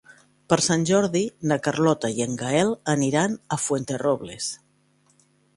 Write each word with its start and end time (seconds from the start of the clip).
Per 0.53 0.57
Sant 0.67 0.85
Jordi 0.89 1.21
na 1.51 1.57
Carlota 1.67 2.11
i 2.21 2.25
en 2.27 2.33
Gaël 2.41 2.73
aniran 2.97 3.39
a 3.57 3.63
Fuenterrobles. 3.67 4.53